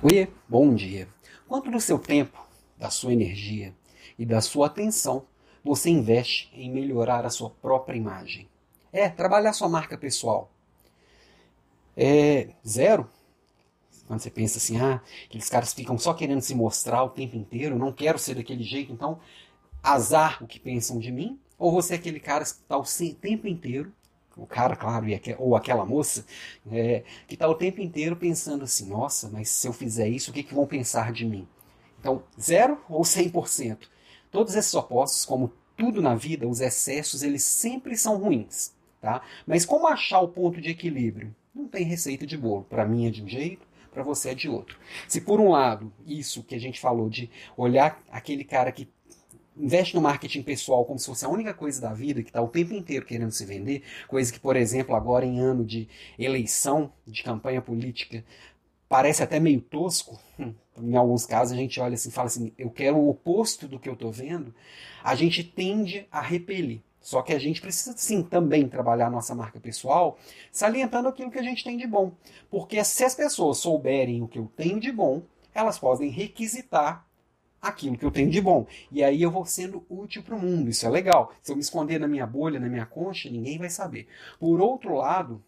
Oi, 0.00 0.32
bom 0.48 0.76
dia. 0.76 1.08
Quanto 1.48 1.72
do 1.72 1.80
seu 1.80 1.98
tempo, 1.98 2.38
da 2.76 2.88
sua 2.88 3.12
energia 3.12 3.74
e 4.16 4.24
da 4.24 4.40
sua 4.40 4.68
atenção 4.68 5.26
você 5.64 5.90
investe 5.90 6.48
em 6.54 6.70
melhorar 6.70 7.26
a 7.26 7.30
sua 7.30 7.50
própria 7.50 7.96
imagem? 7.96 8.48
É, 8.92 9.08
trabalhar 9.08 9.52
sua 9.52 9.68
marca 9.68 9.98
pessoal. 9.98 10.52
É 11.96 12.50
zero. 12.64 13.10
Quando 14.06 14.20
você 14.20 14.30
pensa 14.30 14.58
assim, 14.58 14.80
ah, 14.80 15.02
aqueles 15.24 15.50
caras 15.50 15.72
ficam 15.72 15.98
só 15.98 16.14
querendo 16.14 16.42
se 16.42 16.54
mostrar 16.54 17.02
o 17.02 17.10
tempo 17.10 17.36
inteiro, 17.36 17.76
não 17.76 17.92
quero 17.92 18.20
ser 18.20 18.36
daquele 18.36 18.62
jeito, 18.62 18.92
então 18.92 19.18
azar 19.82 20.40
o 20.44 20.46
que 20.46 20.60
pensam 20.60 21.00
de 21.00 21.10
mim. 21.10 21.40
Ou 21.58 21.72
você 21.72 21.94
é 21.94 21.96
aquele 21.96 22.20
cara 22.20 22.44
que 22.44 22.50
está 22.50 22.78
o 22.78 22.84
tempo 23.20 23.48
inteiro 23.48 23.92
o 24.38 24.46
cara, 24.46 24.76
claro, 24.76 25.06
ou 25.38 25.56
aquela 25.56 25.84
moça, 25.84 26.24
é, 26.70 27.02
que 27.26 27.34
está 27.34 27.48
o 27.48 27.54
tempo 27.54 27.80
inteiro 27.80 28.16
pensando 28.16 28.64
assim: 28.64 28.88
nossa, 28.88 29.28
mas 29.28 29.48
se 29.48 29.66
eu 29.66 29.72
fizer 29.72 30.08
isso, 30.08 30.30
o 30.30 30.34
que, 30.34 30.42
que 30.42 30.54
vão 30.54 30.66
pensar 30.66 31.12
de 31.12 31.24
mim? 31.24 31.46
Então, 32.00 32.22
zero 32.40 32.80
ou 32.88 33.02
100%. 33.02 33.88
Todos 34.30 34.54
esses 34.54 34.72
opostos, 34.74 35.24
como 35.24 35.52
tudo 35.76 36.00
na 36.00 36.14
vida, 36.14 36.46
os 36.46 36.60
excessos, 36.60 37.22
eles 37.22 37.42
sempre 37.42 37.96
são 37.96 38.16
ruins. 38.16 38.72
Tá? 39.00 39.22
Mas 39.46 39.64
como 39.64 39.86
achar 39.86 40.20
o 40.20 40.28
ponto 40.28 40.60
de 40.60 40.70
equilíbrio? 40.70 41.34
Não 41.54 41.68
tem 41.68 41.84
receita 41.84 42.26
de 42.26 42.36
bolo. 42.36 42.64
Para 42.64 42.84
mim 42.84 43.06
é 43.06 43.10
de 43.10 43.22
um 43.22 43.28
jeito, 43.28 43.66
para 43.92 44.02
você 44.02 44.30
é 44.30 44.34
de 44.34 44.48
outro. 44.48 44.78
Se 45.06 45.20
por 45.20 45.40
um 45.40 45.50
lado, 45.50 45.92
isso 46.06 46.42
que 46.42 46.54
a 46.54 46.60
gente 46.60 46.80
falou 46.80 47.08
de 47.08 47.30
olhar 47.56 48.02
aquele 48.10 48.44
cara 48.44 48.72
que 48.72 48.88
investe 49.58 49.94
no 49.94 50.00
marketing 50.00 50.42
pessoal 50.42 50.84
como 50.84 50.98
se 50.98 51.06
fosse 51.06 51.24
a 51.24 51.28
única 51.28 51.52
coisa 51.52 51.80
da 51.80 51.92
vida, 51.92 52.22
que 52.22 52.30
está 52.30 52.40
o 52.40 52.48
tempo 52.48 52.74
inteiro 52.74 53.04
querendo 53.04 53.32
se 53.32 53.44
vender, 53.44 53.82
coisa 54.06 54.32
que, 54.32 54.40
por 54.40 54.56
exemplo, 54.56 54.94
agora 54.94 55.26
em 55.26 55.40
ano 55.40 55.64
de 55.64 55.88
eleição, 56.18 56.92
de 57.06 57.22
campanha 57.22 57.60
política, 57.60 58.24
parece 58.88 59.22
até 59.22 59.38
meio 59.40 59.60
tosco. 59.60 60.18
Hum, 60.38 60.54
em 60.80 60.96
alguns 60.96 61.26
casos 61.26 61.52
a 61.52 61.56
gente 61.56 61.80
olha 61.80 61.94
assim 61.94 62.10
fala 62.10 62.28
assim, 62.28 62.52
eu 62.56 62.70
quero 62.70 62.96
o 62.96 63.08
oposto 63.08 63.66
do 63.66 63.78
que 63.78 63.88
eu 63.88 63.94
estou 63.94 64.12
vendo, 64.12 64.54
a 65.02 65.14
gente 65.14 65.42
tende 65.42 66.06
a 66.10 66.20
repelir. 66.20 66.80
Só 67.00 67.22
que 67.22 67.32
a 67.32 67.38
gente 67.38 67.60
precisa 67.60 67.96
sim 67.96 68.22
também 68.22 68.68
trabalhar 68.68 69.06
a 69.06 69.10
nossa 69.10 69.34
marca 69.34 69.58
pessoal, 69.58 70.18
salientando 70.52 71.08
aquilo 71.08 71.30
que 71.30 71.38
a 71.38 71.42
gente 71.42 71.64
tem 71.64 71.76
de 71.76 71.86
bom. 71.86 72.12
Porque 72.50 72.82
se 72.84 73.04
as 73.04 73.14
pessoas 73.14 73.58
souberem 73.58 74.22
o 74.22 74.28
que 74.28 74.38
eu 74.38 74.50
tenho 74.56 74.78
de 74.78 74.92
bom, 74.92 75.22
elas 75.54 75.78
podem 75.78 76.10
requisitar 76.10 77.07
aquilo 77.60 77.96
que 77.98 78.04
eu 78.04 78.10
tenho 78.10 78.30
de 78.30 78.40
bom. 78.40 78.66
E 78.90 79.02
aí 79.02 79.20
eu 79.22 79.30
vou 79.30 79.44
sendo 79.44 79.84
útil 79.88 80.22
para 80.22 80.34
o 80.34 80.40
mundo. 80.40 80.70
Isso 80.70 80.86
é 80.86 80.88
legal. 80.88 81.32
Se 81.42 81.52
eu 81.52 81.56
me 81.56 81.62
esconder 81.62 81.98
na 81.98 82.08
minha 82.08 82.26
bolha, 82.26 82.60
na 82.60 82.68
minha 82.68 82.86
concha, 82.86 83.28
ninguém 83.28 83.58
vai 83.58 83.70
saber. 83.70 84.06
Por 84.38 84.60
outro 84.60 84.94
lado, 84.94 85.42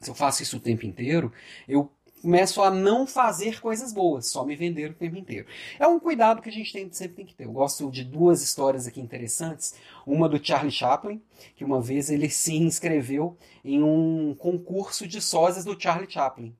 se 0.00 0.10
eu 0.10 0.14
faço 0.14 0.42
isso 0.42 0.56
o 0.56 0.60
tempo 0.60 0.86
inteiro, 0.86 1.32
eu 1.68 1.90
começo 2.22 2.62
a 2.62 2.70
não 2.70 3.04
fazer 3.04 3.60
coisas 3.60 3.92
boas, 3.92 4.28
só 4.28 4.44
me 4.44 4.54
vender 4.54 4.92
o 4.92 4.94
tempo 4.94 5.16
inteiro. 5.16 5.46
É 5.78 5.86
um 5.88 5.98
cuidado 5.98 6.40
que 6.40 6.48
a 6.48 6.52
gente 6.52 6.72
tem, 6.72 6.90
sempre 6.92 7.16
tem 7.16 7.26
que 7.26 7.34
ter. 7.34 7.44
Eu 7.44 7.52
gosto 7.52 7.90
de 7.90 8.04
duas 8.04 8.42
histórias 8.42 8.86
aqui 8.86 9.00
interessantes. 9.00 9.74
Uma 10.06 10.28
do 10.28 10.42
Charlie 10.42 10.70
Chaplin, 10.70 11.20
que 11.56 11.64
uma 11.64 11.80
vez 11.80 12.10
ele 12.10 12.30
se 12.30 12.54
inscreveu 12.54 13.36
em 13.64 13.82
um 13.82 14.34
concurso 14.38 15.06
de 15.06 15.20
sósias 15.20 15.64
do 15.64 15.78
Charlie 15.78 16.10
Chaplin. 16.10 16.54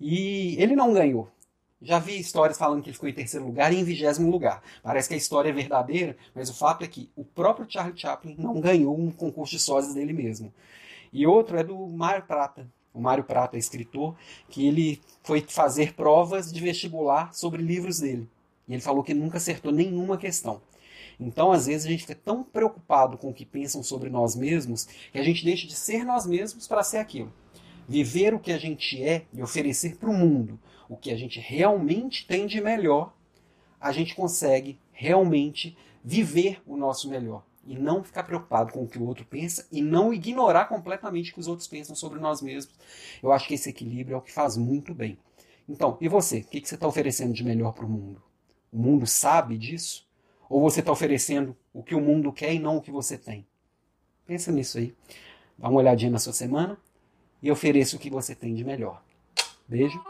E 0.00 0.56
ele 0.58 0.74
não 0.74 0.94
ganhou. 0.94 1.28
Já 1.80 2.00
vi 2.00 2.18
histórias 2.18 2.58
falando 2.58 2.82
que 2.82 2.88
ele 2.88 2.94
ficou 2.94 3.08
em 3.08 3.14
terceiro 3.14 3.46
lugar 3.46 3.72
e 3.72 3.76
em 3.76 3.84
vigésimo 3.84 4.30
lugar. 4.30 4.62
Parece 4.82 5.08
que 5.08 5.14
a 5.14 5.16
história 5.16 5.50
é 5.50 5.52
verdadeira, 5.52 6.16
mas 6.34 6.50
o 6.50 6.54
fato 6.54 6.84
é 6.84 6.88
que 6.88 7.08
o 7.14 7.24
próprio 7.24 7.70
Charlie 7.70 7.96
Chaplin 7.96 8.34
não 8.36 8.60
ganhou 8.60 8.98
um 8.98 9.12
concurso 9.12 9.52
de 9.52 9.60
sósias 9.60 9.94
dele 9.94 10.12
mesmo. 10.12 10.52
E 11.12 11.24
outro 11.24 11.56
é 11.56 11.62
do 11.62 11.76
Mário 11.86 12.24
Prata. 12.24 12.68
O 12.92 13.00
Mário 13.00 13.22
Prata 13.22 13.56
é 13.56 13.60
escritor, 13.60 14.16
que 14.48 14.66
ele 14.66 15.00
foi 15.22 15.40
fazer 15.40 15.94
provas 15.94 16.52
de 16.52 16.60
vestibular 16.60 17.32
sobre 17.32 17.62
livros 17.62 18.00
dele. 18.00 18.28
E 18.66 18.72
ele 18.72 18.82
falou 18.82 19.04
que 19.04 19.14
nunca 19.14 19.36
acertou 19.36 19.70
nenhuma 19.70 20.18
questão. 20.18 20.60
Então, 21.20 21.52
às 21.52 21.66
vezes, 21.66 21.86
a 21.86 21.90
gente 21.90 22.02
fica 22.02 22.14
tão 22.14 22.42
preocupado 22.42 23.16
com 23.16 23.30
o 23.30 23.34
que 23.34 23.44
pensam 23.44 23.82
sobre 23.82 24.10
nós 24.10 24.34
mesmos 24.34 24.84
que 25.12 25.18
a 25.18 25.22
gente 25.22 25.44
deixa 25.44 25.66
de 25.66 25.74
ser 25.74 26.04
nós 26.04 26.26
mesmos 26.26 26.66
para 26.66 26.82
ser 26.82 26.98
aquilo. 26.98 27.32
Viver 27.88 28.34
o 28.34 28.38
que 28.38 28.52
a 28.52 28.58
gente 28.58 29.02
é 29.02 29.24
e 29.32 29.42
oferecer 29.42 29.96
para 29.96 30.10
o 30.10 30.14
mundo 30.14 30.60
o 30.90 30.96
que 30.96 31.10
a 31.10 31.16
gente 31.16 31.40
realmente 31.40 32.26
tem 32.26 32.46
de 32.46 32.60
melhor, 32.60 33.14
a 33.80 33.92
gente 33.92 34.14
consegue 34.14 34.78
realmente 34.92 35.76
viver 36.04 36.60
o 36.66 36.76
nosso 36.76 37.08
melhor. 37.08 37.44
E 37.64 37.76
não 37.76 38.04
ficar 38.04 38.24
preocupado 38.24 38.72
com 38.72 38.82
o 38.82 38.88
que 38.88 38.98
o 38.98 39.06
outro 39.06 39.24
pensa 39.24 39.66
e 39.72 39.80
não 39.80 40.12
ignorar 40.12 40.66
completamente 40.66 41.30
o 41.30 41.34
que 41.34 41.40
os 41.40 41.48
outros 41.48 41.68
pensam 41.68 41.94
sobre 41.94 42.18
nós 42.18 42.42
mesmos. 42.42 42.74
Eu 43.22 43.32
acho 43.32 43.48
que 43.48 43.54
esse 43.54 43.70
equilíbrio 43.70 44.14
é 44.14 44.18
o 44.18 44.22
que 44.22 44.32
faz 44.32 44.56
muito 44.56 44.94
bem. 44.94 45.18
Então, 45.66 45.96
e 46.00 46.08
você? 46.08 46.40
O 46.40 46.44
que 46.44 46.66
você 46.66 46.74
está 46.74 46.86
oferecendo 46.86 47.32
de 47.32 47.44
melhor 47.44 47.72
para 47.72 47.84
o 47.84 47.88
mundo? 47.88 48.22
O 48.72 48.78
mundo 48.78 49.06
sabe 49.06 49.56
disso? 49.56 50.06
Ou 50.48 50.60
você 50.60 50.80
está 50.80 50.92
oferecendo 50.92 51.56
o 51.72 51.82
que 51.82 51.94
o 51.94 52.00
mundo 52.00 52.32
quer 52.32 52.54
e 52.54 52.58
não 52.58 52.78
o 52.78 52.82
que 52.82 52.90
você 52.90 53.18
tem? 53.18 53.46
Pensa 54.26 54.50
nisso 54.50 54.78
aí. 54.78 54.94
Dá 55.58 55.68
uma 55.68 55.80
olhadinha 55.80 56.10
na 56.10 56.18
sua 56.18 56.32
semana 56.32 56.78
e 57.42 57.50
ofereça 57.50 57.96
o 57.96 57.98
que 57.98 58.10
você 58.10 58.34
tem 58.34 58.54
de 58.54 58.64
melhor. 58.64 59.02
Beijo. 59.66 60.00